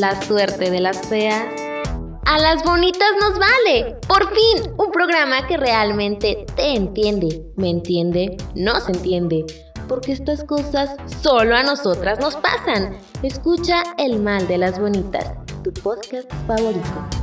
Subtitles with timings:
[0.00, 1.44] la suerte de las feas.
[2.24, 3.96] A las bonitas nos vale.
[4.08, 7.42] Por fin, un programa que realmente te entiende.
[7.56, 8.38] ¿Me entiende?
[8.54, 9.44] No se entiende.
[9.88, 12.96] Porque estas cosas solo a nosotras nos pasan.
[13.22, 15.32] Escucha El Mal de las Bonitas,
[15.62, 17.19] tu podcast favorito.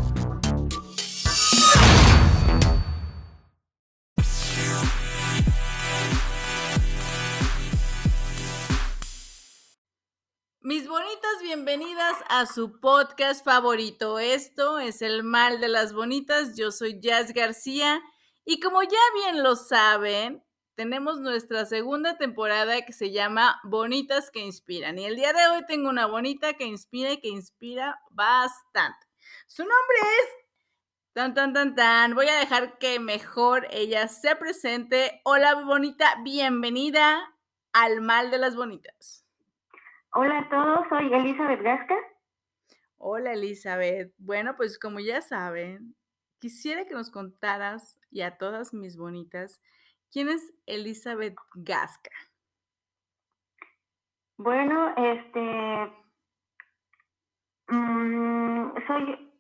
[11.42, 14.18] Bienvenidas a su podcast favorito.
[14.18, 16.56] Esto es El Mal de las Bonitas.
[16.56, 18.02] Yo soy Jazz García
[18.44, 20.44] y como ya bien lo saben,
[20.76, 24.98] tenemos nuestra segunda temporada que se llama Bonitas que Inspiran.
[24.98, 29.06] Y el día de hoy tengo una bonita que inspira y que inspira bastante.
[29.46, 30.46] Su nombre es...
[31.14, 32.16] Tan, tan, tan, tan.
[32.16, 35.22] Voy a dejar que mejor ella se presente.
[35.24, 36.20] Hola, bonita.
[36.24, 37.36] Bienvenida
[37.74, 39.17] al Mal de las Bonitas.
[40.20, 41.96] Hola a todos, soy Elizabeth Gasca.
[42.98, 44.12] Hola Elizabeth.
[44.18, 45.94] Bueno, pues como ya saben,
[46.40, 49.62] quisiera que nos contaras y a todas mis bonitas,
[50.12, 52.10] ¿quién es Elizabeth Gasca?
[54.38, 55.92] Bueno, este,
[57.68, 59.32] mm, soy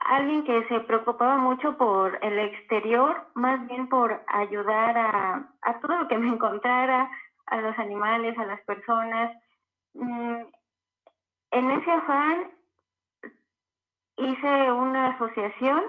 [0.00, 5.96] alguien que se preocupaba mucho por el exterior, más bien por ayudar a, a todo
[6.00, 7.10] lo que me encontrara,
[7.46, 9.34] a los animales, a las personas
[10.00, 12.50] en ese afán
[14.16, 15.82] hice una asociación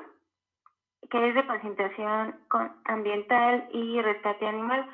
[1.09, 2.39] que es de concentración
[2.85, 4.87] ambiental y rescate animal.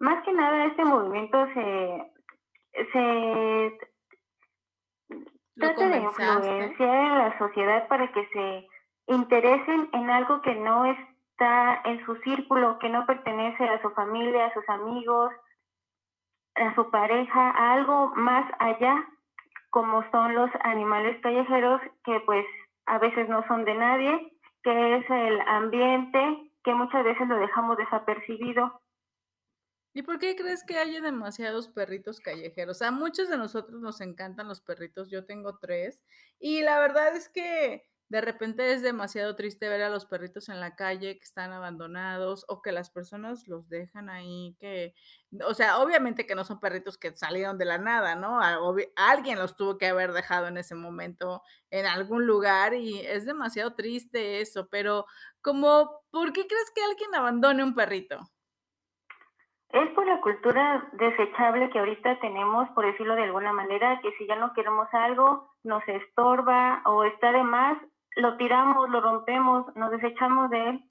[0.00, 2.12] Más que nada este movimiento se,
[2.92, 3.78] se
[5.56, 8.68] trata de influenciar a la sociedad para que se
[9.06, 14.46] interesen en algo que no está en su círculo, que no pertenece a su familia,
[14.46, 15.32] a sus amigos,
[16.54, 19.06] a su pareja, a algo más allá,
[19.70, 22.44] como son los animales callejeros, que pues
[22.86, 27.76] a veces no son de nadie, que es el ambiente, que muchas veces lo dejamos
[27.76, 28.80] desapercibido.
[29.92, 32.80] ¿Y por qué crees que haya demasiados perritos callejeros?
[32.82, 36.02] A muchos de nosotros nos encantan los perritos, yo tengo tres,
[36.38, 40.58] y la verdad es que de repente es demasiado triste ver a los perritos en
[40.58, 44.94] la calle que están abandonados o que las personas los dejan ahí, que,
[45.46, 48.40] o sea, obviamente que no son perritos que salieron de la nada, ¿no?
[48.96, 53.76] alguien los tuvo que haber dejado en ese momento en algún lugar y es demasiado
[53.76, 55.06] triste eso, pero
[55.40, 58.18] como, ¿por qué crees que alguien abandone un perrito?
[59.68, 64.26] Es por la cultura desechable que ahorita tenemos, por decirlo de alguna manera, que si
[64.26, 67.78] ya no queremos algo, nos estorba o está de más,
[68.20, 70.90] lo tiramos, lo rompemos, nos desechamos de él.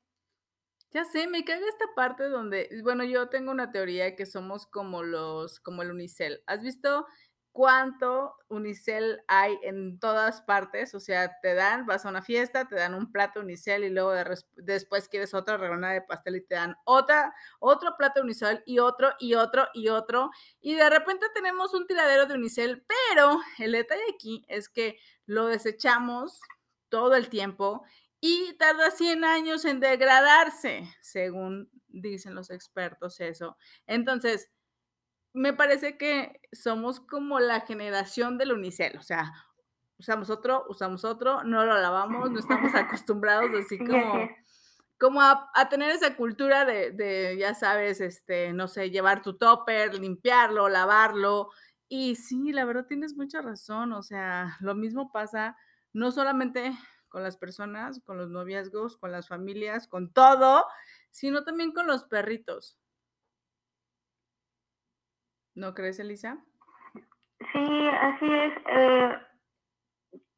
[0.92, 5.04] Ya sé, me caga esta parte donde, bueno, yo tengo una teoría que somos como
[5.04, 6.42] los, como el unicel.
[6.48, 7.06] ¿Has visto
[7.52, 10.96] cuánto unicel hay en todas partes?
[10.96, 14.14] O sea, te dan, vas a una fiesta, te dan un plato unicel y luego
[14.56, 19.12] después quieres otra rebanada de pastel y te dan otra, otro plato unicel y otro
[19.20, 20.32] y otro y otro.
[20.60, 24.98] Y de repente tenemos un tiradero de unicel, pero el detalle aquí es que
[25.28, 26.42] lo desechamos
[26.90, 27.84] todo el tiempo
[28.22, 33.58] y tarda 100 años en degradarse, según dicen los expertos eso.
[33.88, 34.52] Entonces,
[35.34, 39.32] me parece que somos como la generación del unicel, o sea,
[39.98, 44.30] usamos otro, usamos otro, no lo lavamos, no estamos acostumbrados así como,
[45.00, 49.94] como a, tener esa cultura de, de, ya sabes, este, no sé, llevar tu topper,
[49.94, 51.52] limpiarlo, lavarlo.
[51.88, 55.58] Y sí, la verdad tienes mucha razón, o sea, lo mismo pasa
[55.94, 56.74] no solamente
[57.10, 60.66] con las personas, con los noviazgos, con las familias, con todo,
[61.10, 62.78] sino también con los perritos.
[65.56, 66.38] ¿No crees, Elisa?
[67.52, 68.54] Sí, así es.
[68.68, 69.20] Eh,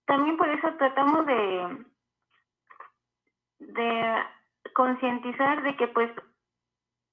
[0.05, 1.85] también por eso tratamos de,
[3.59, 4.23] de
[4.73, 6.11] concientizar de que pues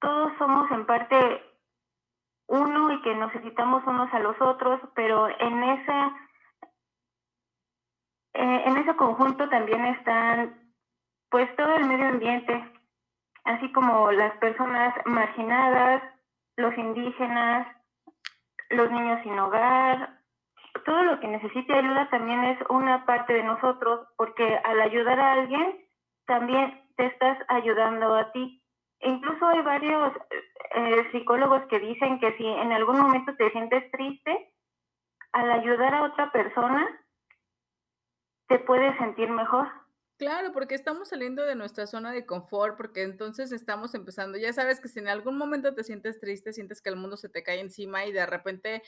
[0.00, 1.42] todos somos en parte
[2.46, 6.27] uno y que necesitamos unos a los otros, pero en esa
[8.38, 10.54] eh, en ese conjunto también están
[11.28, 12.72] pues todo el medio ambiente,
[13.42, 16.02] así como las personas marginadas,
[16.56, 17.66] los indígenas,
[18.70, 20.20] los niños sin hogar,
[20.84, 25.32] todo lo que necesite ayuda también es una parte de nosotros, porque al ayudar a
[25.32, 25.84] alguien,
[26.26, 28.62] también te estás ayudando a ti.
[29.00, 30.12] Incluso hay varios
[30.76, 34.52] eh, psicólogos que dicen que si en algún momento te sientes triste,
[35.32, 36.88] al ayudar a otra persona,
[38.48, 39.68] te puedes sentir mejor.
[40.18, 44.36] Claro, porque estamos saliendo de nuestra zona de confort, porque entonces estamos empezando.
[44.36, 47.28] Ya sabes que si en algún momento te sientes triste, sientes que el mundo se
[47.28, 48.82] te cae encima y de repente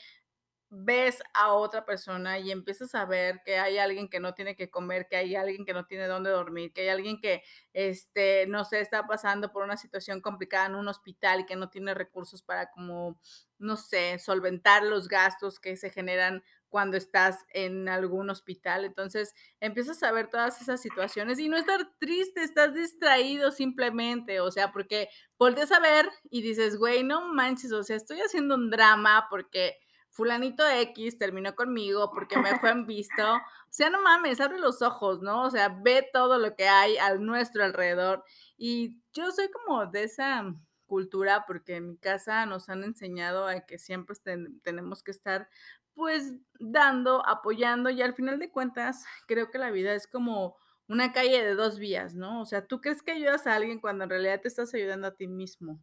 [0.73, 4.69] ves a otra persona y empiezas a ver que hay alguien que no tiene que
[4.69, 7.43] comer, que hay alguien que no tiene dónde dormir, que hay alguien que,
[7.73, 11.69] este, no sé, está pasando por una situación complicada en un hospital y que no
[11.69, 13.19] tiene recursos para como,
[13.59, 16.41] no sé, solventar los gastos que se generan
[16.71, 18.85] cuando estás en algún hospital.
[18.85, 24.49] Entonces empiezas a ver todas esas situaciones y no estar triste, estás distraído simplemente, o
[24.49, 28.71] sea, porque volteas a ver y dices, güey, no manches, o sea, estoy haciendo un
[28.71, 29.77] drama porque
[30.09, 33.33] fulanito X terminó conmigo porque me fue visto.
[33.33, 35.43] O sea, no mames, abre los ojos, ¿no?
[35.43, 38.23] O sea, ve todo lo que hay a nuestro alrededor.
[38.57, 40.53] Y yo soy como de esa
[40.85, 44.15] cultura porque en mi casa nos han enseñado a que siempre
[44.61, 45.47] tenemos que estar
[45.93, 50.57] pues dando, apoyando y al final de cuentas creo que la vida es como
[50.87, 52.41] una calle de dos vías, ¿no?
[52.41, 55.15] O sea, tú crees que ayudas a alguien cuando en realidad te estás ayudando a
[55.15, 55.79] ti mismo.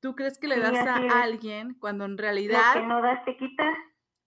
[0.00, 2.74] Tú crees que le das a alguien cuando en realidad...
[2.74, 3.74] Lo que no das te quitas.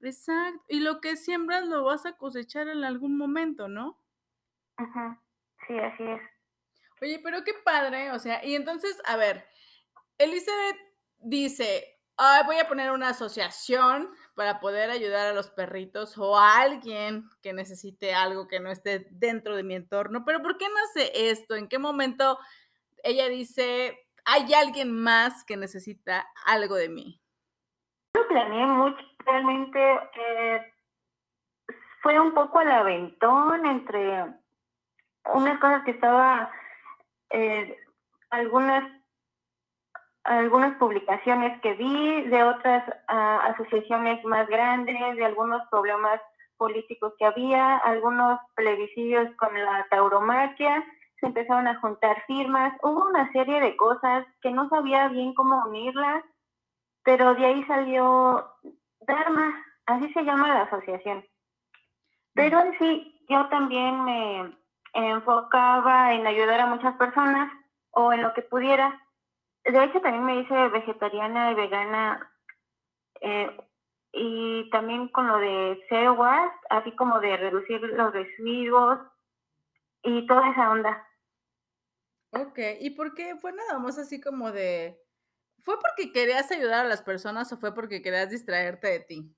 [0.02, 0.64] Exacto.
[0.70, 4.02] Y lo que siembras lo vas a cosechar en algún momento, ¿no?
[4.76, 5.22] Ajá.
[5.68, 6.22] Sí, así es.
[7.02, 9.46] Oye, pero qué padre, o sea, y entonces, a ver,
[10.18, 10.78] Elizabeth
[11.20, 16.60] dice, Ay, voy a poner una asociación para poder ayudar a los perritos o a
[16.60, 20.24] alguien que necesite algo que no esté dentro de mi entorno.
[20.26, 21.56] Pero ¿por qué nace esto?
[21.56, 22.38] ¿En qué momento
[23.04, 27.20] ella dice, hay alguien más que necesita algo de mí?
[28.14, 29.80] Lo planeé mucho, realmente
[30.14, 30.74] eh,
[32.04, 34.24] fue un poco al aventón entre
[35.34, 36.52] unas cosas que estaba,
[37.32, 37.76] eh,
[38.30, 38.97] algunas
[40.28, 46.22] algunas publicaciones que vi de otras ah, asociaciones más grandes, de algunos problemas
[46.58, 50.84] políticos que había, algunos plebiscidios con la tauromaquia,
[51.20, 55.64] se empezaron a juntar firmas, hubo una serie de cosas que no sabía bien cómo
[55.66, 56.24] unirlas,
[57.04, 58.46] pero de ahí salió
[59.02, 61.26] Dharma, así se llama la asociación.
[62.34, 64.58] Pero en sí, yo también me
[64.94, 67.52] enfocaba en ayudar a muchas personas
[67.92, 69.02] o en lo que pudiera.
[69.68, 72.32] De hecho, también me hice vegetariana y vegana
[73.22, 73.58] eh,
[74.14, 79.00] y también con lo de Zero Waste, así como de reducir los residuos
[80.04, 81.08] y toda esa onda.
[82.32, 85.02] Ok, ¿y por qué fue nada más así como de...
[85.64, 89.36] ¿Fue porque querías ayudar a las personas o fue porque querías distraerte de ti?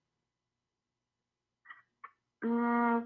[2.41, 2.99] Mm,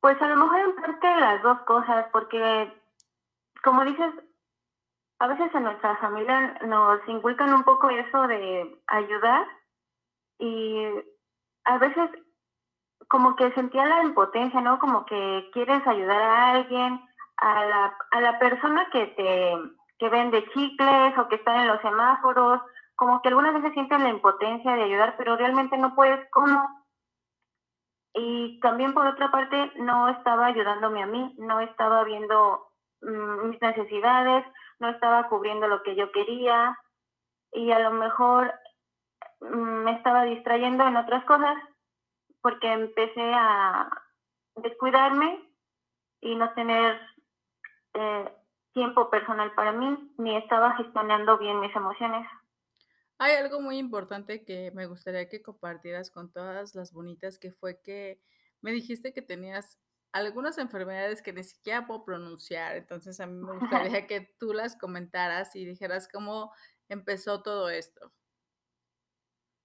[0.00, 2.72] pues a lo mejor en parte las dos cosas, porque
[3.62, 4.14] como dices,
[5.20, 9.46] a veces en nuestra familia nos inculcan un poco eso de ayudar
[10.38, 10.86] y
[11.64, 12.10] a veces
[13.06, 14.78] como que sentía la impotencia, ¿no?
[14.78, 17.00] Como que quieres ayudar a alguien,
[17.36, 19.56] a la, a la persona que te
[19.98, 22.62] que vende chicles o que está en los semáforos,
[22.96, 26.66] como que algunas veces sienten la impotencia de ayudar, pero realmente no puedes cómo.
[28.14, 32.70] Y también por otra parte no estaba ayudándome a mí, no estaba viendo
[33.02, 34.46] mm, mis necesidades,
[34.80, 36.76] no estaba cubriendo lo que yo quería
[37.52, 38.52] y a lo mejor
[39.40, 41.56] mm, me estaba distrayendo en otras cosas
[42.40, 43.90] porque empecé a
[44.56, 45.46] descuidarme
[46.20, 47.00] y no tener
[47.94, 48.32] eh,
[48.72, 52.26] tiempo personal para mí, ni estaba gestionando bien mis emociones.
[53.18, 57.80] Hay algo muy importante que me gustaría que compartieras con todas las bonitas, que fue
[57.82, 58.22] que
[58.62, 59.78] me dijiste que tenías
[60.12, 64.76] algunas enfermedades que ni siquiera puedo pronunciar, entonces a mí me gustaría que tú las
[64.76, 66.52] comentaras y dijeras cómo
[66.88, 68.12] empezó todo esto.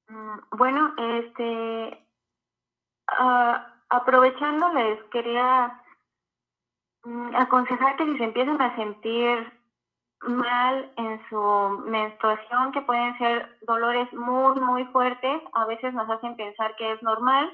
[0.08, 2.08] Mm, bueno, este,
[3.08, 5.82] ah, aprovechando les quería
[7.04, 9.52] mm, aconsejar que si se empiezan a sentir
[10.22, 16.36] mal en su menstruación, que pueden ser dolores muy, muy fuertes, a veces nos hacen
[16.36, 17.52] pensar que es normal,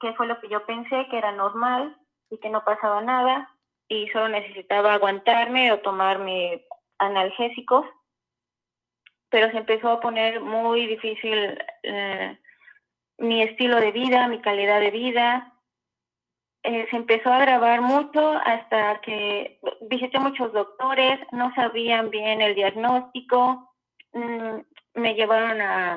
[0.00, 1.96] que fue lo que yo pensé, que era normal,
[2.30, 3.54] y que no pasaba nada
[3.88, 6.64] y solo necesitaba aguantarme o tomarme
[6.98, 7.86] analgésicos,
[9.30, 12.38] pero se empezó a poner muy difícil eh,
[13.18, 15.52] mi estilo de vida, mi calidad de vida.
[16.62, 22.54] Eh, se empezó a agravar mucho hasta que visité muchos doctores, no sabían bien el
[22.54, 23.74] diagnóstico,
[24.12, 24.58] mm,
[24.94, 25.92] me llevaron a,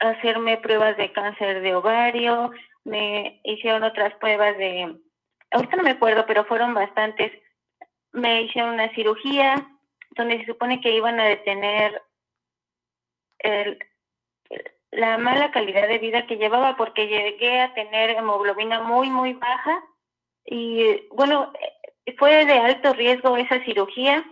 [0.00, 2.52] a hacerme pruebas de cáncer de ovario,
[2.84, 4.96] me hicieron otras pruebas de,
[5.50, 7.32] ahorita no me acuerdo, pero fueron bastantes.
[8.12, 9.66] Me hicieron una cirugía
[10.10, 12.02] donde se supone que iban a detener
[13.38, 13.78] el,
[14.90, 19.82] la mala calidad de vida que llevaba porque llegué a tener hemoglobina muy, muy baja
[20.46, 21.52] y bueno,
[22.18, 24.24] fue de alto riesgo esa cirugía.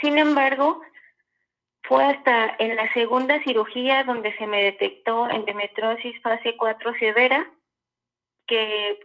[0.00, 0.80] Sin embargo,
[1.86, 7.50] fue hasta en la segunda cirugía donde se me detectó endometriosis fase 4 severa,
[8.46, 9.00] que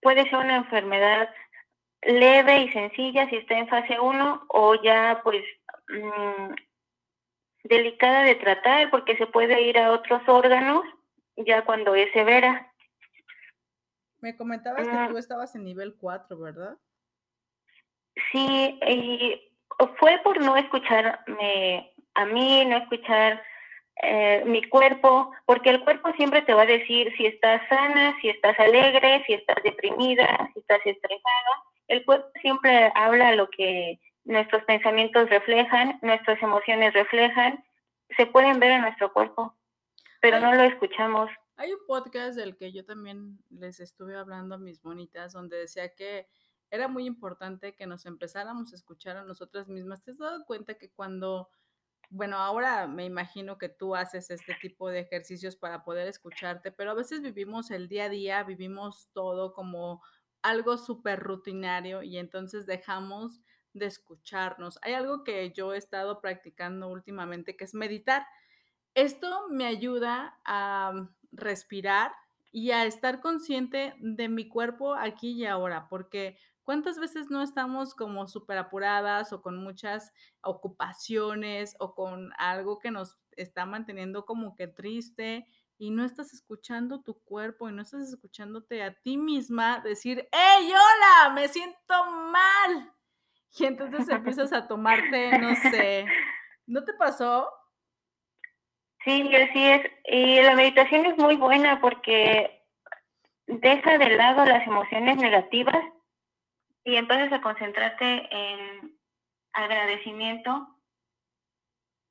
[0.00, 1.28] puede ser una enfermedad
[2.02, 5.42] leve y sencilla si está en fase 1 o ya pues
[5.88, 6.54] mm,
[7.64, 10.84] delicada de tratar porque se puede ir a otros órganos
[11.36, 12.72] ya cuando es severa.
[14.20, 16.78] Me comentabas que tú estabas en nivel 4, ¿verdad?
[18.30, 19.50] Sí, y
[19.98, 23.42] fue por no escucharme a mí, no escuchar
[24.02, 28.28] eh, mi cuerpo, porque el cuerpo siempre te va a decir si estás sana, si
[28.28, 31.62] estás alegre, si estás deprimida, si estás estresada.
[31.88, 37.64] El cuerpo siempre habla lo que nuestros pensamientos reflejan, nuestras emociones reflejan,
[38.16, 39.54] se pueden ver en nuestro cuerpo,
[40.20, 41.30] pero no lo escuchamos.
[41.56, 45.94] Hay un podcast del que yo también les estuve hablando a mis bonitas, donde decía
[45.94, 46.26] que
[46.70, 50.02] era muy importante que nos empezáramos a escuchar a nosotras mismas.
[50.02, 51.48] ¿Te has dado cuenta que cuando,
[52.10, 56.90] bueno, ahora me imagino que tú haces este tipo de ejercicios para poder escucharte, pero
[56.90, 60.02] a veces vivimos el día a día, vivimos todo como
[60.42, 63.40] algo súper rutinario y entonces dejamos
[63.72, 64.78] de escucharnos.
[64.82, 68.26] Hay algo que yo he estado practicando últimamente que es meditar.
[68.94, 72.12] Esto me ayuda a respirar
[72.52, 77.94] y a estar consciente de mi cuerpo aquí y ahora, porque ¿cuántas veces no estamos
[77.94, 84.56] como súper apuradas o con muchas ocupaciones o con algo que nos está manteniendo como
[84.56, 85.46] que triste
[85.78, 90.70] y no estás escuchando tu cuerpo y no estás escuchándote a ti misma decir, ¡Hey,
[90.70, 91.34] hola!
[91.34, 92.92] Me siento mal.
[93.56, 96.06] Y entonces empiezas a tomarte, no sé,
[96.66, 97.48] ¿no te pasó?
[99.04, 99.82] Sí, así es.
[100.06, 102.62] Y la meditación es muy buena porque
[103.46, 105.84] deja de lado las emociones negativas
[106.84, 108.98] y empiezas a concentrarte en
[109.52, 110.68] agradecimiento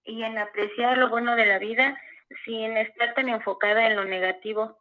[0.04, 1.98] y en apreciar lo bueno de la vida
[2.46, 4.80] sin estar tan enfocada en lo negativo.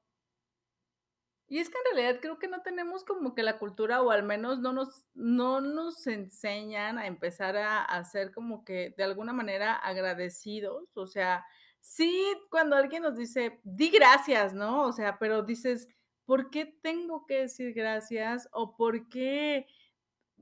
[1.49, 4.23] Y es que en realidad creo que no tenemos como que la cultura, o al
[4.23, 9.35] menos no nos, no nos enseñan a empezar a, a ser como que de alguna
[9.35, 10.89] manera agradecidos.
[10.97, 11.45] O sea,
[11.81, 14.85] sí, cuando alguien nos dice, di gracias, ¿no?
[14.87, 15.89] O sea, pero dices,
[16.25, 18.49] ¿por qué tengo que decir gracias?
[18.53, 19.67] O por qué,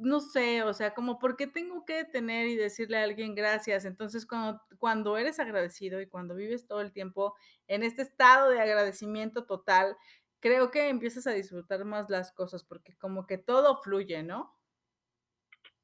[0.01, 3.85] no sé, o sea, como, ¿por qué tengo que detener y decirle a alguien gracias?
[3.85, 7.35] Entonces, cuando, cuando eres agradecido y cuando vives todo el tiempo
[7.69, 9.97] en este estado de agradecimiento total,
[10.41, 14.57] creo que empiezas a disfrutar más las cosas porque como que todo fluye, ¿no?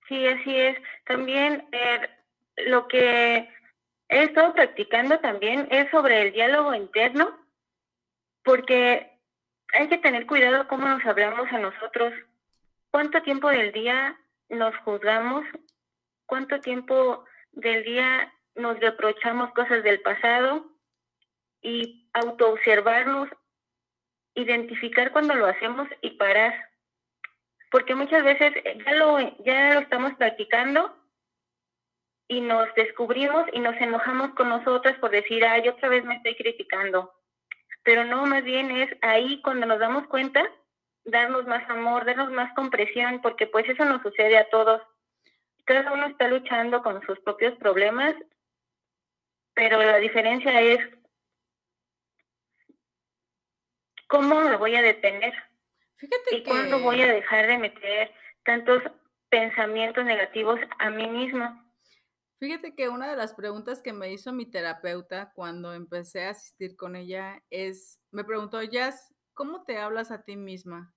[0.09, 0.79] Sí, así es.
[1.05, 2.09] También eh,
[2.67, 3.49] lo que
[4.09, 7.39] he estado practicando también es sobre el diálogo interno,
[8.45, 9.21] porque
[9.73, 12.13] hay que tener cuidado cómo nos hablamos a nosotros,
[12.97, 15.45] cuánto tiempo del día nos juzgamos,
[16.25, 20.65] cuánto tiempo del día nos reprochamos cosas del pasado
[21.61, 23.29] y autoobservarnos
[24.35, 26.71] identificar cuando lo hacemos y parar.
[27.71, 30.97] Porque muchas veces ya lo, ya lo estamos practicando
[32.29, 36.35] y nos descubrimos y nos enojamos con nosotras por decir, ay, otra vez me estoy
[36.35, 37.13] criticando.
[37.83, 40.51] Pero no, más bien es ahí cuando nos damos cuenta,
[41.07, 44.83] darnos más amor, darnos más compresión, porque pues eso nos sucede a todos.
[45.65, 48.15] Cada uno está luchando con sus propios problemas,
[49.55, 50.81] pero la diferencia es
[54.09, 55.35] ¿cómo me voy a detener?
[55.97, 58.13] Fíjate ¿Y cuándo voy a dejar de meter
[58.45, 58.83] tantos
[59.29, 61.63] pensamientos negativos a mí misma?
[62.39, 66.77] Fíjate que una de las preguntas que me hizo mi terapeuta cuando empecé a asistir
[66.77, 70.95] con ella es, me preguntó, Jazz, ¿cómo te hablas a ti misma?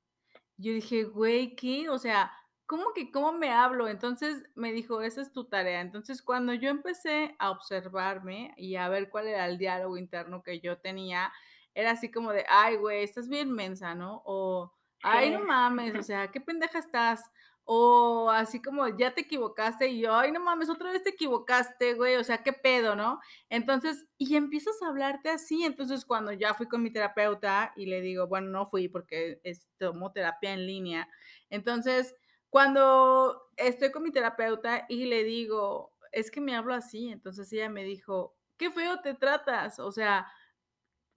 [0.62, 1.90] Yo dije, güey, ¿qué?
[1.90, 2.34] O sea,
[2.66, 3.88] ¿cómo que cómo me hablo?
[3.88, 5.80] Entonces me dijo, esa es tu tarea.
[5.80, 10.60] Entonces cuando yo empecé a observarme y a ver cuál era el diálogo interno que
[10.60, 11.32] yo tenía,
[11.74, 14.22] era así como de, ay, güey, estás bien mensa, ¿no?
[14.26, 17.24] O, ay, no mames, o sea, qué pendeja estás.
[17.72, 21.94] O así como, ya te equivocaste y yo, ay, no mames, otra vez te equivocaste,
[21.94, 23.20] güey, o sea, qué pedo, ¿no?
[23.48, 25.64] Entonces, y empiezas a hablarte así.
[25.64, 29.70] Entonces, cuando ya fui con mi terapeuta y le digo, bueno, no fui porque es,
[29.78, 31.08] terapia en línea.
[31.52, 32.16] Entonces,
[32.50, 37.70] cuando estoy con mi terapeuta y le digo, es que me hablo así, entonces ella
[37.70, 40.26] me dijo, qué feo te tratas, o sea,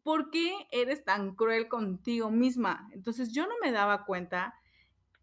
[0.03, 2.91] ¿por qué eres tan cruel contigo misma?
[2.93, 4.55] Entonces yo no me daba cuenta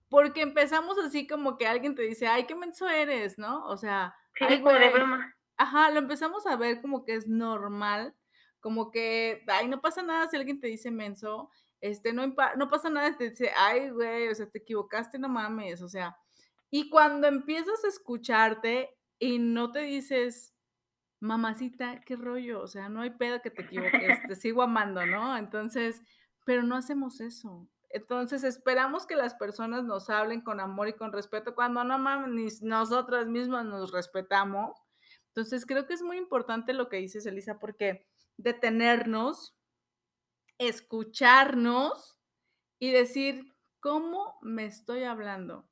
[0.10, 3.66] porque empezamos así como que alguien te dice, ay, qué menso eres, ¿no?
[3.66, 4.64] O sea, sí, ay.
[5.58, 8.16] Ajá, lo empezamos a ver como que es normal,
[8.60, 11.50] como que, ay, no pasa nada si alguien te dice menso,
[11.82, 15.30] este, no, no pasa nada si te dice, ay, güey, o sea, te equivocaste, no
[15.30, 16.18] mames, o sea,
[16.72, 20.56] y cuando empiezas a escucharte y no te dices,
[21.20, 25.38] mamacita, qué rollo, o sea, no hay pedo que te equivoques, te sigo amando, ¿no?
[25.38, 26.02] Entonces,
[26.46, 27.68] pero no hacemos eso.
[27.90, 32.62] Entonces esperamos que las personas nos hablen con amor y con respeto cuando no mames,
[32.62, 34.80] nosotras mismas nos respetamos.
[35.30, 39.56] Entonces creo que es muy importante lo que dices, Elisa, porque detenernos,
[40.60, 42.20] escucharnos
[42.80, 45.68] y decir, ¿cómo me estoy hablando?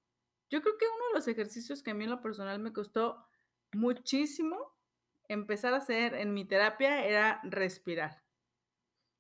[0.50, 3.28] Yo creo que uno de los ejercicios que a mí en lo personal me costó
[3.74, 4.74] muchísimo
[5.28, 8.24] empezar a hacer en mi terapia era respirar.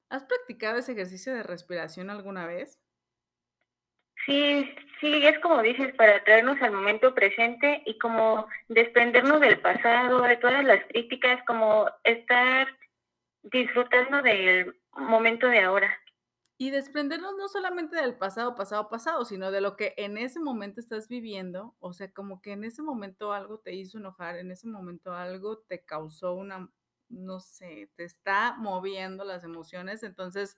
[0.10, 2.80] ¿Has practicado ese ejercicio de respiración alguna vez?
[4.28, 4.70] Sí,
[5.02, 10.38] sí, es como dices, para traernos al momento presente y como desprendernos del pasado, de
[10.38, 12.68] todas las críticas, como estar
[13.44, 15.90] disfrutando del momento de ahora.
[16.58, 20.82] Y desprendernos no solamente del pasado, pasado, pasado, sino de lo que en ese momento
[20.82, 21.76] estás viviendo.
[21.80, 25.60] O sea, como que en ese momento algo te hizo enojar, en ese momento algo
[25.60, 26.72] te causó una,
[27.10, 30.04] no sé, te está moviendo las emociones.
[30.04, 30.58] Entonces,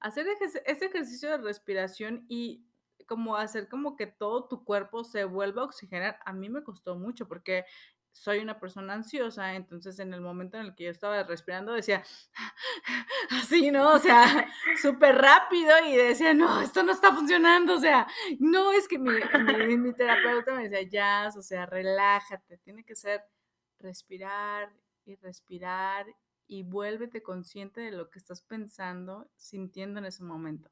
[0.00, 2.65] hacer ese ejercicio de respiración y
[3.06, 6.96] como hacer como que todo tu cuerpo se vuelva a oxigenar, a mí me costó
[6.96, 7.64] mucho porque
[8.16, 12.02] soy una persona ansiosa, entonces en el momento en el que yo estaba respirando decía,
[13.30, 13.92] así, ¿no?
[13.92, 14.48] O sea,
[14.82, 18.06] súper rápido y decía, no, esto no está funcionando, o sea,
[18.38, 19.10] no, es que mi,
[19.76, 23.22] mi, terapeuta me decía, ya, o sea, relájate, tiene que ser
[23.78, 24.72] respirar
[25.04, 26.06] y respirar
[26.46, 30.70] y vuélvete consciente de lo que estás pensando, sintiendo en ese momento.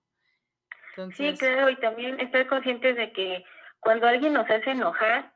[1.16, 3.44] Sí, claro, y también estar conscientes de que
[3.80, 5.34] cuando alguien nos hace enojar,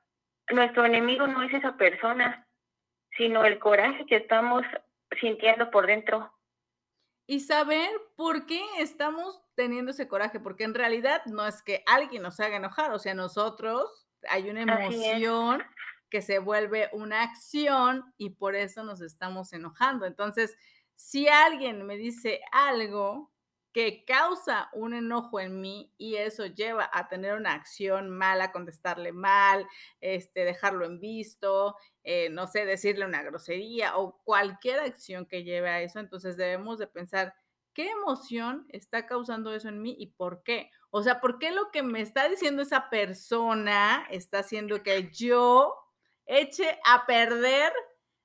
[0.51, 2.47] nuestro enemigo no es esa persona,
[3.17, 4.63] sino el coraje que estamos
[5.21, 6.33] sintiendo por dentro.
[7.27, 12.23] Y saber por qué estamos teniendo ese coraje, porque en realidad no es que alguien
[12.23, 15.63] nos haga enojar, o sea, nosotros hay una emoción
[16.11, 20.07] que se vuelve una acción y por eso nos estamos enojando.
[20.07, 20.57] Entonces,
[20.95, 23.31] si alguien me dice algo,
[23.73, 29.13] que causa un enojo en mí y eso lleva a tener una acción mala, contestarle
[29.13, 29.67] mal,
[30.01, 35.69] este, dejarlo en visto, eh, no sé, decirle una grosería o cualquier acción que lleve
[35.69, 37.35] a eso, entonces debemos de pensar
[37.75, 40.71] qué emoción está causando eso en mí y por qué.
[40.91, 45.75] O sea, ¿por qué lo que me está diciendo esa persona está haciendo que yo
[46.27, 47.73] eche a perder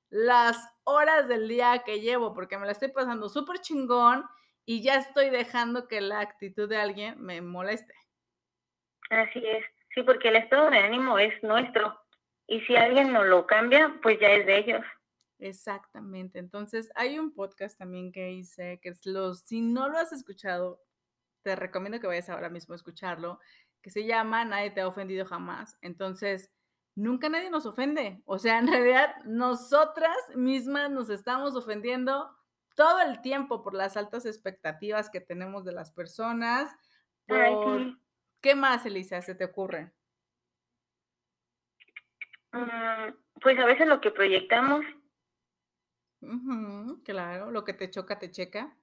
[0.08, 2.34] las horas del día que llevo?
[2.34, 4.24] Porque me la estoy pasando súper chingón
[4.66, 7.94] y ya estoy dejando que la actitud de alguien me moleste.
[9.10, 11.98] Así es, sí, porque el estado de ánimo es nuestro
[12.46, 14.84] y si alguien no lo cambia, pues ya es de ellos.
[15.38, 20.12] Exactamente, entonces hay un podcast también que hice, que es los, si no lo has
[20.12, 20.80] escuchado,
[21.42, 23.38] te recomiendo que vayas ahora mismo a escucharlo,
[23.82, 25.76] que se llama Nadie te ha ofendido jamás.
[25.82, 26.50] Entonces,
[26.94, 28.22] nunca nadie nos ofende.
[28.24, 32.34] O sea, en realidad, nosotras mismas nos estamos ofendiendo
[32.74, 36.74] todo el tiempo por las altas expectativas que tenemos de las personas.
[38.40, 39.92] ¿Qué más, Elisa, se te ocurre?
[42.52, 44.84] Mm, pues a veces lo que proyectamos.
[47.04, 48.76] claro, lo que te choca, te checa.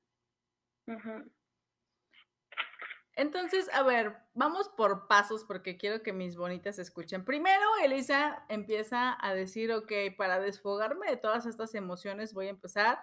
[3.16, 7.24] Entonces, a ver, vamos por pasos porque quiero que mis bonitas escuchen.
[7.24, 13.00] Primero, Elisa empieza a decir, ok, para desfogarme de todas estas emociones voy a empezar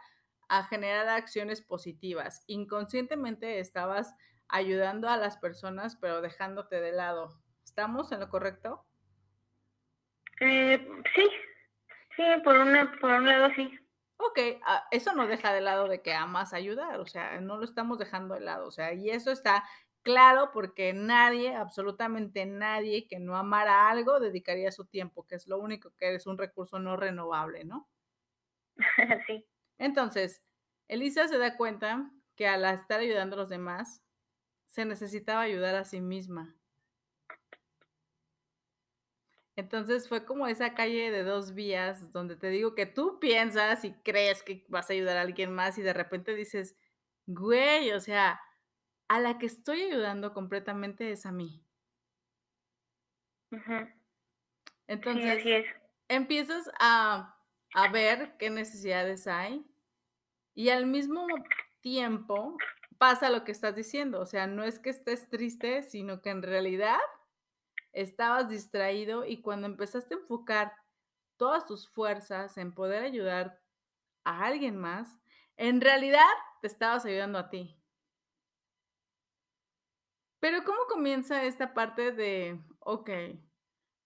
[0.48, 2.42] a generar acciones positivas.
[2.46, 4.14] Inconscientemente estabas
[4.48, 7.38] ayudando a las personas, pero dejándote de lado.
[7.64, 8.84] ¿Estamos en lo correcto?
[10.40, 11.28] Eh, sí,
[12.16, 13.78] sí, por, una, por un lado sí.
[14.16, 17.64] Ok, ah, eso no deja de lado de que amas ayudar, o sea, no lo
[17.64, 19.64] estamos dejando de lado, o sea, y eso está
[20.02, 25.58] claro porque nadie, absolutamente nadie que no amara algo dedicaría su tiempo, que es lo
[25.58, 27.88] único que es un recurso no renovable, ¿no?
[29.28, 29.46] sí.
[29.78, 30.42] Entonces,
[30.88, 34.02] Elisa se da cuenta que al estar ayudando a los demás,
[34.66, 36.54] se necesitaba ayudar a sí misma.
[39.56, 43.92] Entonces fue como esa calle de dos vías donde te digo que tú piensas y
[44.04, 46.76] crees que vas a ayudar a alguien más y de repente dices,
[47.26, 48.40] güey, o sea,
[49.08, 51.64] a la que estoy ayudando completamente es a mí.
[54.86, 55.42] Entonces,
[56.06, 57.36] empiezas a,
[57.74, 59.67] a ver qué necesidades hay
[60.58, 61.24] y al mismo
[61.82, 62.56] tiempo
[62.98, 66.42] pasa lo que estás diciendo, o sea, no es que estés triste, sino que en
[66.42, 66.98] realidad
[67.92, 70.72] estabas distraído y cuando empezaste a enfocar
[71.36, 73.62] todas tus fuerzas en poder ayudar
[74.24, 75.16] a alguien más,
[75.56, 76.26] en realidad
[76.60, 77.80] te estabas ayudando a ti.
[80.40, 83.10] Pero ¿cómo comienza esta parte de, ok,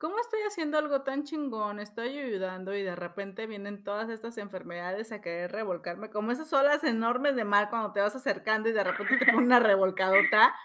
[0.02, 1.78] ¿cómo estoy haciendo algo tan chingón?
[1.78, 6.82] Estoy ayudando y de repente vienen todas estas enfermedades a querer revolcarme, como esas olas
[6.82, 10.56] enormes de mar cuando te vas acercando y de repente te pone una revolcadota.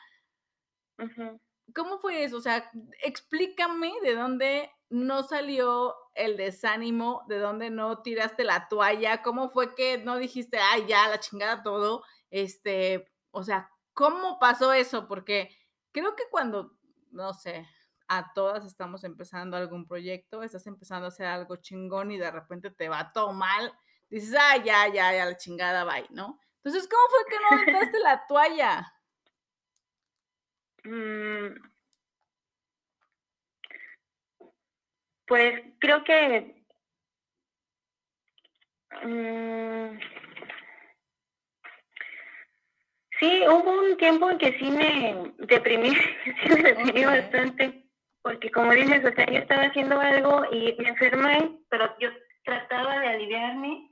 [1.75, 2.37] ¿Cómo fue eso?
[2.37, 2.71] O sea,
[3.03, 9.75] explícame de dónde no salió el desánimo, de dónde no tiraste la toalla, cómo fue
[9.75, 15.07] que no dijiste, ay, ya, la chingada todo, este, o sea, ¿cómo pasó eso?
[15.07, 15.55] Porque
[15.91, 16.75] creo que cuando,
[17.11, 17.67] no sé,
[18.07, 22.71] a todas estamos empezando algún proyecto, estás empezando a hacer algo chingón y de repente
[22.71, 23.71] te va todo mal,
[24.09, 26.39] dices, ah, ya, ya, ya, la chingada, bye, ¿no?
[26.63, 28.93] Entonces, ¿cómo fue que no aventaste la toalla?
[30.83, 31.55] Mm.
[35.25, 36.63] Pues creo que
[39.03, 39.99] mm,
[43.19, 45.89] sí, hubo un tiempo en que sí me deprimí,
[46.43, 47.86] sí me deprimí bastante
[48.27, 52.09] porque como dices, o sea, yo estaba haciendo algo y me enfermé, pero yo
[52.43, 53.89] trataba de aliviarme,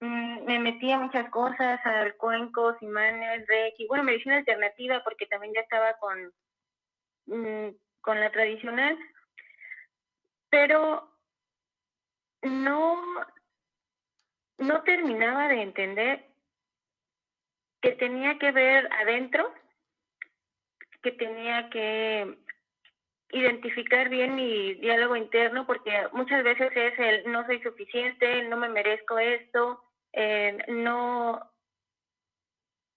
[0.00, 5.60] mm, me metía muchas cosas, al cuencos, imanes, reiki, bueno, medicina alternativa, porque también ya
[5.60, 6.32] estaba con,
[7.26, 8.98] mm, con la tradicional,
[10.50, 11.16] pero
[12.42, 13.00] no,
[14.58, 16.26] no terminaba de entender
[17.80, 19.54] que tenía que ver adentro,
[21.00, 22.38] que tenía que
[23.30, 28.68] identificar bien mi diálogo interno porque muchas veces es el no soy suficiente, no me
[28.68, 31.40] merezco esto, eh, no,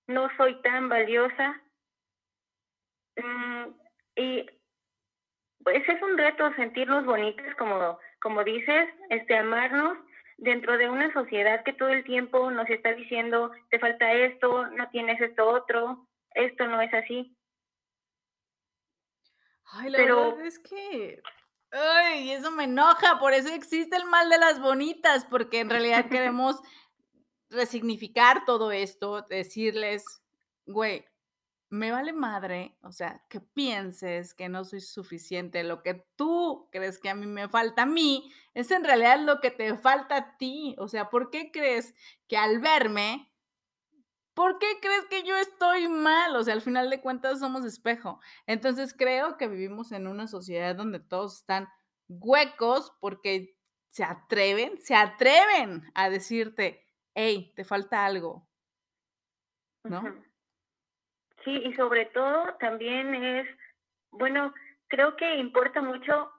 [0.07, 1.61] no soy tan valiosa.
[3.17, 3.65] Mm,
[4.15, 4.45] y
[5.63, 9.97] pues es un reto sentirnos bonitos, como, como dices, este, amarnos
[10.37, 14.89] dentro de una sociedad que todo el tiempo nos está diciendo, te falta esto, no
[14.89, 17.35] tienes esto otro, esto no es así.
[19.73, 21.21] Ay, la verdad es que,
[21.71, 26.09] ay, eso me enoja, por eso existe el mal de las bonitas, porque en realidad
[26.09, 26.57] queremos
[27.49, 30.03] resignificar todo esto, decirles,
[30.65, 31.05] güey,
[31.69, 36.99] me vale madre, o sea, que pienses que no soy suficiente, lo que tú crees
[36.99, 40.37] que a mí me falta a mí, es en realidad lo que te falta a
[40.37, 41.93] ti, o sea, ¿por qué crees
[42.27, 43.30] que al verme
[44.33, 46.35] ¿por qué crees que yo estoy mal?
[46.35, 48.19] O sea, al final de cuentas somos espejo.
[48.47, 51.67] Entonces creo que vivimos en una sociedad donde todos están
[52.07, 53.55] huecos porque
[53.89, 58.47] se atreven, se atreven a decirte, hey, te falta algo.
[59.83, 60.01] ¿No?
[61.43, 63.47] Sí, y sobre todo también es,
[64.11, 64.53] bueno,
[64.87, 66.31] creo que importa mucho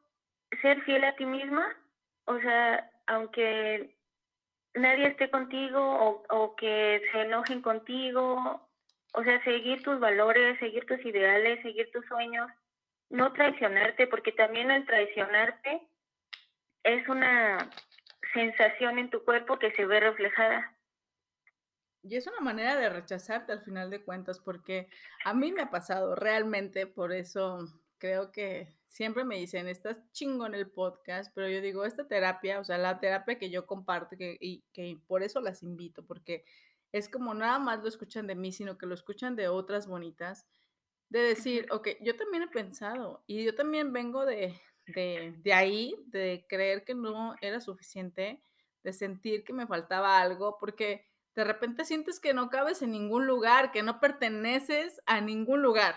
[0.60, 1.66] ser fiel a ti misma,
[2.26, 3.96] o sea, aunque
[4.74, 8.68] nadie esté contigo o, o que se enojen contigo,
[9.14, 12.50] o sea, seguir tus valores, seguir tus ideales, seguir tus sueños,
[13.10, 15.86] no traicionarte, porque también el traicionarte
[16.82, 17.70] es una
[18.32, 20.76] sensación en tu cuerpo que se ve reflejada.
[22.02, 24.88] Y es una manera de rechazarte al final de cuentas, porque
[25.24, 27.58] a mí me ha pasado realmente, por eso
[28.02, 32.58] creo que siempre me dicen, estás chingo en el podcast, pero yo digo, esta terapia,
[32.58, 36.44] o sea, la terapia que yo comparto que, y que por eso las invito, porque
[36.90, 40.48] es como nada más lo escuchan de mí, sino que lo escuchan de otras bonitas,
[41.10, 45.94] de decir, ok, yo también he pensado y yo también vengo de, de, de ahí,
[46.06, 48.42] de creer que no era suficiente,
[48.82, 53.28] de sentir que me faltaba algo, porque de repente sientes que no cabes en ningún
[53.28, 55.94] lugar, que no perteneces a ningún lugar.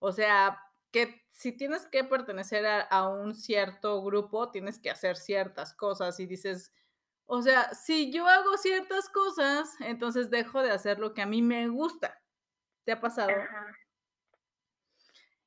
[0.00, 5.72] O sea, que si tienes que pertenecer a, un cierto grupo, tienes que hacer ciertas
[5.74, 6.72] cosas y dices,
[7.26, 11.42] o sea, si yo hago ciertas cosas, entonces dejo de hacer lo que a mí
[11.42, 12.20] me gusta.
[12.84, 13.32] ¿Te ha pasado?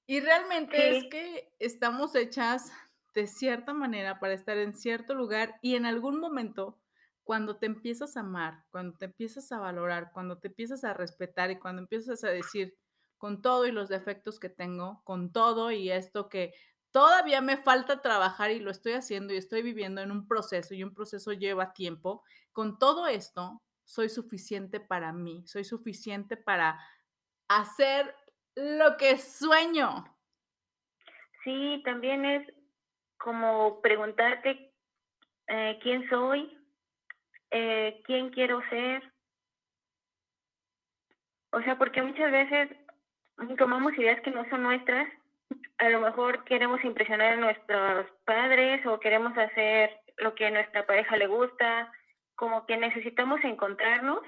[0.05, 2.71] Y realmente es que estamos hechas
[3.13, 6.79] de cierta manera para estar en cierto lugar y en algún momento,
[7.23, 11.51] cuando te empiezas a amar, cuando te empiezas a valorar, cuando te empiezas a respetar
[11.51, 12.77] y cuando empiezas a decir,
[13.21, 16.55] con todo y los defectos que tengo, con todo y esto que
[16.89, 20.81] todavía me falta trabajar y lo estoy haciendo y estoy viviendo en un proceso y
[20.83, 26.79] un proceso lleva tiempo, con todo esto soy suficiente para mí, soy suficiente para
[27.47, 28.11] hacer
[28.55, 30.03] lo que sueño.
[31.43, 32.51] Sí, también es
[33.19, 34.73] como preguntarte
[35.45, 36.57] eh, quién soy,
[37.51, 39.13] eh, quién quiero ser.
[41.51, 42.69] O sea, porque muchas veces
[43.57, 45.07] tomamos ideas que no son nuestras,
[45.77, 50.85] a lo mejor queremos impresionar a nuestros padres o queremos hacer lo que a nuestra
[50.85, 51.91] pareja le gusta,
[52.35, 54.21] como que necesitamos encontrarnos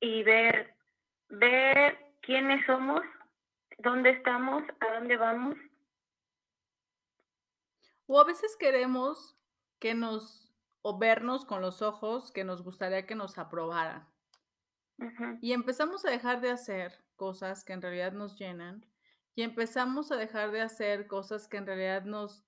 [0.00, 0.74] y ver,
[1.28, 3.02] ver quiénes somos,
[3.78, 5.56] dónde estamos, a dónde vamos.
[8.06, 9.36] O a veces queremos
[9.80, 14.06] que nos, o vernos con los ojos que nos gustaría que nos aprobaran.
[15.40, 18.86] Y empezamos a dejar de hacer cosas que en realidad nos llenan
[19.34, 22.46] y empezamos a dejar de hacer cosas que en realidad nos,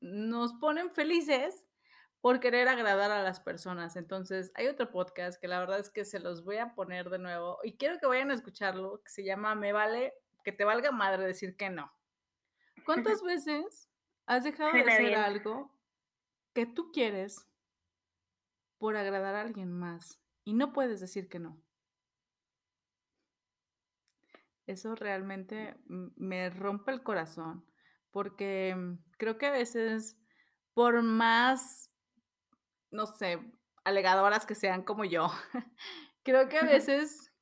[0.00, 1.66] nos ponen felices
[2.20, 3.96] por querer agradar a las personas.
[3.96, 7.18] Entonces, hay otro podcast que la verdad es que se los voy a poner de
[7.18, 10.90] nuevo y quiero que vayan a escucharlo, que se llama Me vale que te valga
[10.92, 11.92] madre decir que no.
[12.86, 13.90] ¿Cuántas veces
[14.26, 15.70] has dejado de hacer algo
[16.54, 17.46] que tú quieres
[18.78, 21.60] por agradar a alguien más y no puedes decir que no?
[24.68, 27.64] Eso realmente me rompe el corazón
[28.10, 30.20] porque mm, creo que a veces,
[30.74, 31.90] por más,
[32.90, 33.38] no sé,
[33.84, 35.28] alegadoras que sean como yo,
[36.22, 37.32] creo que a veces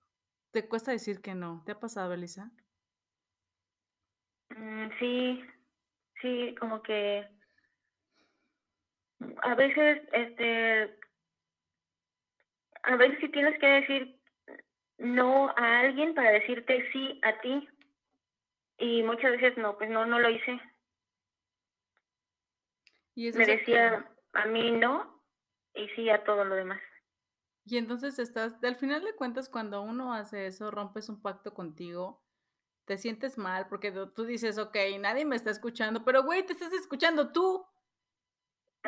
[0.53, 1.65] te cuesta decir que no.
[1.67, 2.53] ¿Te ha pasado, Elisa?
[4.51, 5.43] Mm, sí,
[6.23, 7.27] sí, como que
[9.43, 10.97] a veces, este,
[12.85, 14.16] a veces sí tienes que decir
[14.99, 17.69] no a alguien para decirte sí a ti.
[18.79, 20.61] Y muchas veces no, pues no, no lo hice.
[23.15, 25.23] ¿Y Me decía a mí no
[25.75, 26.81] y sí a todo lo demás.
[27.65, 32.23] Y entonces estás, al final de cuentas, cuando uno hace eso, rompes un pacto contigo,
[32.85, 36.73] te sientes mal porque tú dices, ok, nadie me está escuchando, pero güey, te estás
[36.73, 37.67] escuchando tú.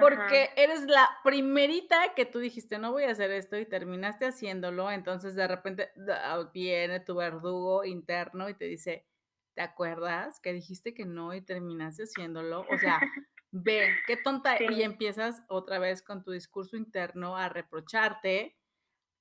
[0.01, 4.91] Porque eres la primerita que tú dijiste, no voy a hacer esto y terminaste haciéndolo,
[4.91, 9.07] entonces de repente ah, viene tu verdugo interno y te dice,
[9.55, 12.67] ¿te acuerdas que dijiste que no y terminaste haciéndolo?
[12.71, 13.01] O sea,
[13.51, 14.57] ve, qué tonta.
[14.63, 18.57] Y empiezas otra vez con tu discurso interno a reprocharte,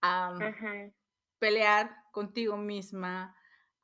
[0.02, 0.34] a
[1.40, 3.36] pelear contigo misma,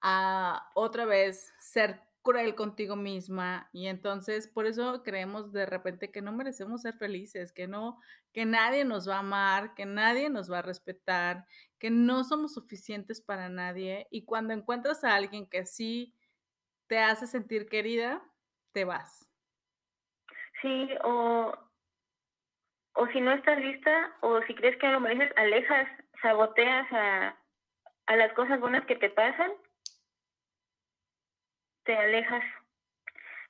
[0.02, 6.22] a otra vez ser cruel contigo misma y entonces por eso creemos de repente que
[6.22, 8.00] no merecemos ser felices, que no,
[8.32, 11.46] que nadie nos va a amar, que nadie nos va a respetar,
[11.78, 16.16] que no somos suficientes para nadie y cuando encuentras a alguien que sí
[16.88, 18.24] te hace sentir querida,
[18.72, 19.30] te vas.
[20.62, 21.54] Sí, o,
[22.94, 25.90] o si no estás lista o si crees que no lo mereces, alejas,
[26.22, 27.38] saboteas a,
[28.06, 29.52] a las cosas buenas que te pasan
[31.84, 32.44] te alejas.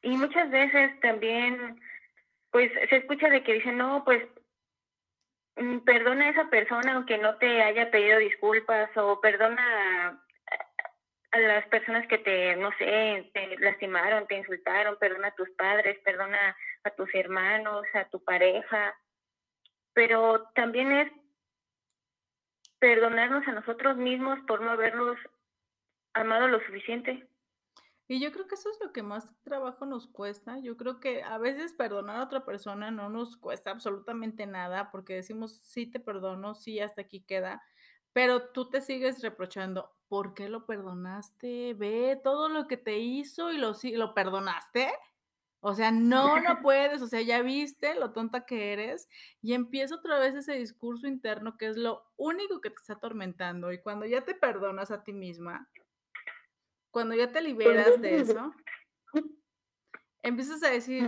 [0.02, 1.80] Y muchas veces también,
[2.52, 4.24] pues se escucha de que dicen, no, pues
[5.56, 10.22] mm, perdona a esa persona aunque no te haya pedido disculpas o perdona
[11.32, 15.98] a, las personas que te, no sé, te lastimaron, te insultaron, perdona a tus padres,
[16.04, 18.96] perdona a tus hermanos, a tu pareja.
[19.93, 21.12] Pero también es
[22.78, 25.17] perdonarnos a nosotros mismos por no habernos
[26.13, 27.26] amado lo suficiente.
[28.08, 30.60] Y yo creo que eso es lo que más trabajo nos cuesta.
[30.60, 35.16] Yo creo que a veces perdonar a otra persona no nos cuesta absolutamente nada porque
[35.16, 37.63] decimos, sí te perdono, sí, hasta aquí queda,
[38.12, 41.74] pero tú te sigues reprochando, ¿por qué lo perdonaste?
[41.76, 44.94] Ve todo lo que te hizo y lo, lo perdonaste.
[45.62, 49.08] O sea, no, no puedes, o sea, ya viste lo tonta que eres
[49.42, 53.72] y empieza otra vez ese discurso interno que es lo único que te está atormentando
[53.72, 55.70] y cuando ya te perdonas a ti misma,
[56.93, 58.53] cuando ya te liberas de eso,
[60.21, 61.03] empiezas a decir,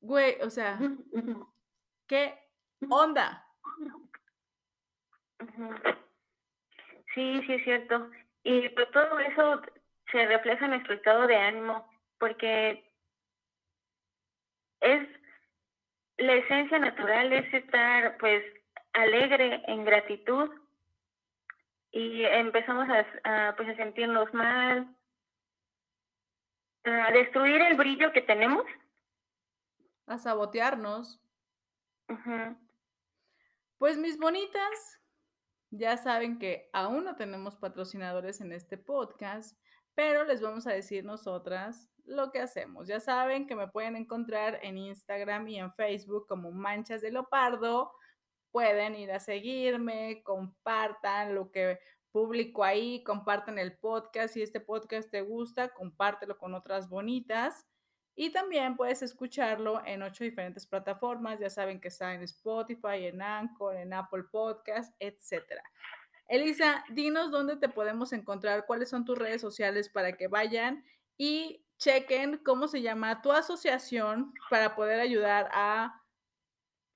[0.00, 0.78] güey, o sea,
[2.06, 2.38] ¿qué
[2.88, 3.44] onda?
[7.12, 8.08] Sí, sí es cierto.
[8.44, 9.62] Y pues todo eso
[10.12, 12.88] se refleja en nuestro estado de ánimo, porque
[14.80, 15.08] es
[16.18, 18.44] la esencia natural es estar pues
[18.92, 20.50] alegre en gratitud
[21.92, 24.96] y empezamos a, pues a sentirnos mal,
[26.84, 28.64] a destruir el brillo que tenemos.
[30.06, 31.20] A sabotearnos.
[33.76, 35.00] Pues mis bonitas,
[35.70, 39.58] ya saben que aún no tenemos patrocinadores en este podcast,
[39.94, 42.88] pero les vamos a decir nosotras lo que hacemos.
[42.88, 47.92] Ya saben que me pueden encontrar en Instagram y en Facebook como Manchas de Leopardo
[48.52, 51.80] pueden ir a seguirme, compartan lo que
[52.12, 54.34] publico ahí, compartan el podcast.
[54.34, 57.66] Si este podcast te gusta, compártelo con otras bonitas.
[58.14, 61.40] Y también puedes escucharlo en ocho diferentes plataformas.
[61.40, 65.42] Ya saben que está en Spotify, en Anchor, en Apple Podcast, etc.
[66.28, 70.84] Elisa, dinos dónde te podemos encontrar, cuáles son tus redes sociales para que vayan
[71.16, 76.01] y chequen cómo se llama tu asociación para poder ayudar a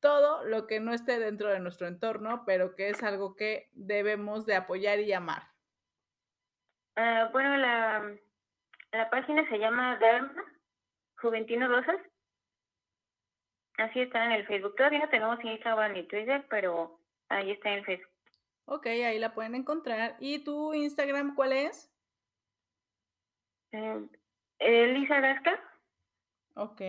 [0.00, 4.46] todo lo que no esté dentro de nuestro entorno, pero que es algo que debemos
[4.46, 5.42] de apoyar y amar.
[6.96, 8.16] Ah, bueno, la,
[8.92, 10.44] la página se llama Dharma
[11.16, 12.00] Juventino Rosas
[13.78, 14.74] Así está en el Facebook.
[14.76, 18.12] Todavía no tenemos Instagram ni Twitter, pero ahí está en el Facebook.
[18.64, 20.16] Ok, ahí la pueden encontrar.
[20.18, 21.92] ¿Y tu Instagram cuál es?
[23.72, 24.08] Eh,
[24.58, 25.60] Elisa Gasca.
[26.54, 26.80] Ok.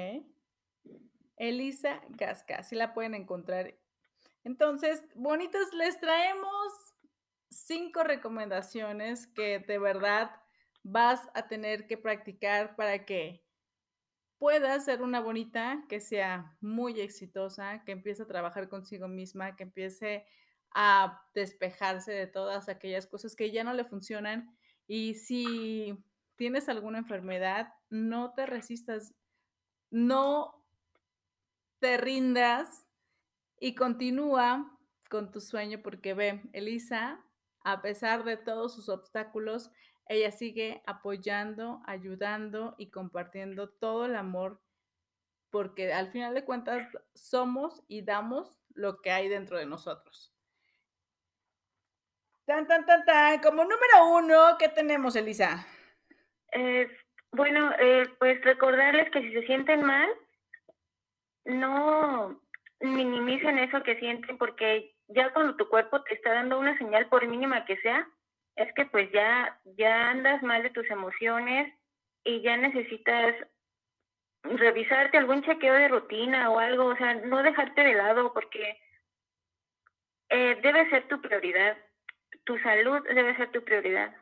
[1.38, 3.76] Elisa Gasca, así la pueden encontrar.
[4.44, 6.74] Entonces, bonitos, les traemos
[7.50, 10.32] cinco recomendaciones que de verdad
[10.84, 13.46] vas a tener que practicar para que
[14.38, 19.64] puedas ser una bonita que sea muy exitosa, que empiece a trabajar consigo misma, que
[19.64, 20.26] empiece
[20.74, 24.56] a despejarse de todas aquellas cosas que ya no le funcionan.
[24.88, 25.98] Y si
[26.36, 29.14] tienes alguna enfermedad, no te resistas,
[29.90, 30.57] no
[31.80, 32.88] te rindas
[33.60, 34.78] y continúa
[35.10, 37.24] con tu sueño porque ve, Elisa,
[37.64, 39.72] a pesar de todos sus obstáculos,
[40.08, 44.62] ella sigue apoyando, ayudando y compartiendo todo el amor
[45.50, 50.34] porque al final de cuentas somos y damos lo que hay dentro de nosotros.
[52.46, 53.40] Tan, tan, tan, tan.
[53.40, 55.66] Como número uno, ¿qué tenemos, Elisa?
[56.54, 56.88] Eh,
[57.32, 60.10] bueno, eh, pues recordarles que si se sienten mal,
[61.48, 62.40] no
[62.80, 67.28] minimicen eso que sienten porque ya cuando tu cuerpo te está dando una señal, por
[67.28, 68.08] mínima que sea,
[68.56, 71.74] es que pues ya, ya andas mal de tus emociones
[72.24, 73.36] y ya necesitas
[74.44, 78.80] revisarte algún chequeo de rutina o algo, o sea, no dejarte de lado porque
[80.30, 81.78] eh, debe ser tu prioridad
[82.48, 84.16] tu salud debe ser tu prioridad.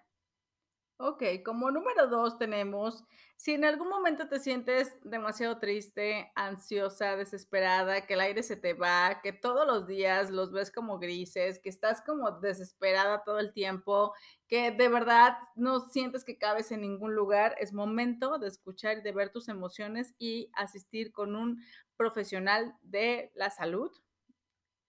[0.97, 3.03] Ok, como número dos tenemos,
[3.35, 8.73] si en algún momento te sientes demasiado triste, ansiosa, desesperada, que el aire se te
[8.73, 13.51] va, que todos los días los ves como grises, que estás como desesperada todo el
[13.51, 14.13] tiempo,
[14.47, 19.01] que de verdad no sientes que cabes en ningún lugar, es momento de escuchar y
[19.01, 21.61] de ver tus emociones y asistir con un
[21.97, 23.91] profesional de la salud.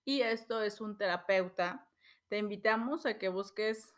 [0.05, 1.87] Y esto es un terapeuta
[2.29, 3.93] te invitamos a que busques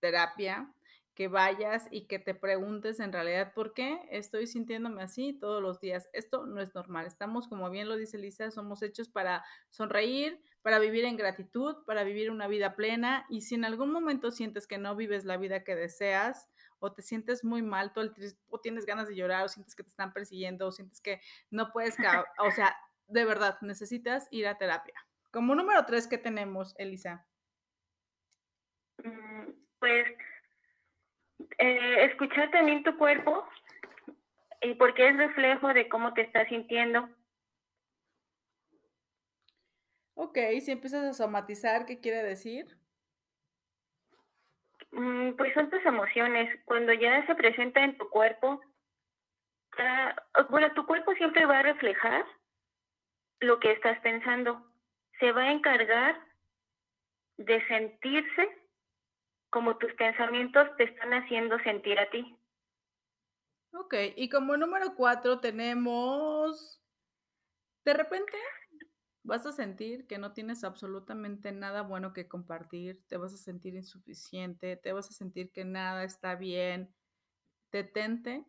[0.00, 0.72] terapia,
[1.14, 5.80] que vayas y que te preguntes en realidad por qué estoy sintiéndome así todos los
[5.80, 6.08] días.
[6.12, 7.06] Esto no es normal.
[7.06, 12.02] Estamos, como bien lo dice Lisa, somos hechos para sonreír, para vivir en gratitud, para
[12.02, 13.26] vivir una vida plena.
[13.28, 16.48] Y si en algún momento sientes que no vives la vida que deseas,
[16.80, 18.12] o te sientes muy mal, todo el
[18.48, 21.70] o tienes ganas de llorar, o sientes que te están persiguiendo, o sientes que no
[21.72, 21.96] puedes,
[22.38, 24.94] o sea, de verdad, necesitas ir a terapia.
[25.30, 27.26] Como número tres, ¿qué tenemos, Elisa?
[29.02, 30.06] Mm, pues
[31.58, 33.46] eh, escuchar también tu cuerpo
[34.62, 37.08] y porque es reflejo de cómo te estás sintiendo.
[40.14, 42.76] Ok, si empiezas a somatizar, ¿qué quiere decir?
[44.92, 46.48] Mm, pues son tus emociones.
[46.64, 48.60] Cuando ya se presenta en tu cuerpo,
[50.50, 52.24] bueno, tu cuerpo siempre va a reflejar
[53.40, 54.64] lo que estás pensando.
[55.18, 56.16] Se va a encargar
[57.36, 58.63] de sentirse
[59.54, 62.36] como tus pensamientos te están haciendo sentir a ti.
[63.72, 66.82] Ok, y como número cuatro tenemos,
[67.84, 68.36] de repente
[69.22, 73.76] vas a sentir que no tienes absolutamente nada bueno que compartir, te vas a sentir
[73.76, 76.92] insuficiente, te vas a sentir que nada está bien.
[77.70, 78.44] Detente,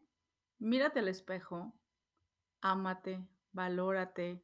[0.58, 1.72] mírate al espejo,
[2.62, 4.42] ámate, valórate.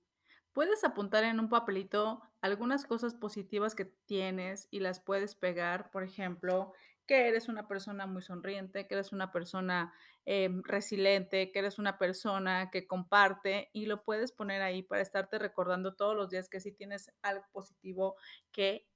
[0.53, 6.03] Puedes apuntar en un papelito algunas cosas positivas que tienes y las puedes pegar, por
[6.03, 6.73] ejemplo,
[7.07, 9.93] que eres una persona muy sonriente, que eres una persona
[10.25, 15.39] em, resiliente, que eres una persona que comparte y lo puedes poner ahí para estarte
[15.39, 18.15] recordando todos los días que sí tienes algo positivo
[18.51, 18.87] que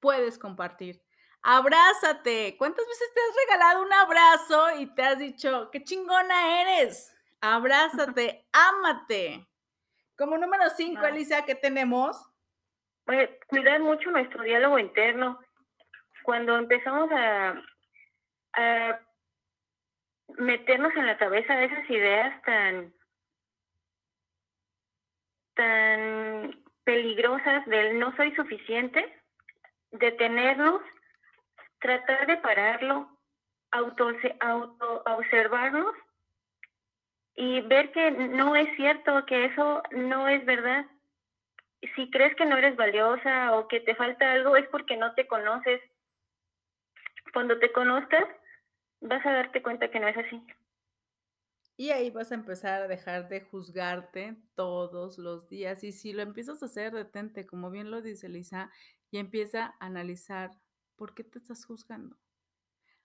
[0.00, 1.02] puedes compartir.
[1.42, 2.56] Abrázate.
[2.56, 7.14] ¿Cuántas veces te has regalado un abrazo y te has dicho, qué chingona eres?
[7.40, 9.48] Abrázate, ámate.
[10.16, 12.31] Como número cinco, Elisa, ¿qué tenemos?
[13.04, 15.40] Pues, cuidar mucho nuestro diálogo interno.
[16.22, 17.60] Cuando empezamos a,
[20.38, 22.94] meternos en la cabeza esas ideas tan,
[25.54, 29.20] tan peligrosas del no soy suficiente,
[29.90, 30.80] detenernos,
[31.80, 33.18] tratar de pararlo,
[33.72, 34.10] auto,
[34.40, 35.94] auto observarnos
[37.34, 40.86] y ver que no es cierto, que eso no es verdad
[41.94, 45.26] si crees que no eres valiosa o que te falta algo, es porque no te
[45.26, 45.80] conoces.
[47.32, 48.24] Cuando te conozcas,
[49.00, 50.42] vas a darte cuenta que no es así.
[51.76, 55.82] Y ahí vas a empezar a dejar de juzgarte todos los días.
[55.82, 58.70] Y si lo empiezas a hacer, detente, como bien lo dice Lisa,
[59.10, 60.50] y empieza a analizar
[60.96, 62.16] por qué te estás juzgando.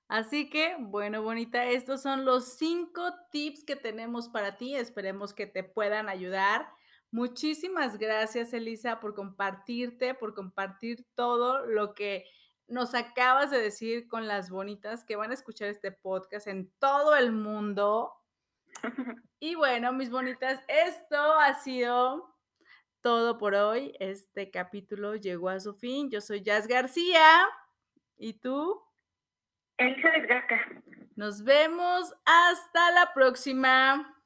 [0.07, 4.75] Así que, bueno, bonita, estos son los cinco tips que tenemos para ti.
[4.75, 6.69] Esperemos que te puedan ayudar
[7.11, 12.25] Muchísimas gracias, Elisa, por compartirte, por compartir todo lo que
[12.67, 17.15] nos acabas de decir con las bonitas que van a escuchar este podcast en todo
[17.15, 18.13] el mundo.
[19.39, 22.35] Y bueno, mis bonitas, esto ha sido
[23.01, 23.93] todo por hoy.
[23.99, 26.09] Este capítulo llegó a su fin.
[26.09, 27.47] Yo soy Jazz García.
[28.17, 28.81] ¿Y tú?
[29.77, 30.59] Elizabeth Gasca.
[31.15, 32.11] Nos vemos.
[32.25, 34.16] Hasta la próxima.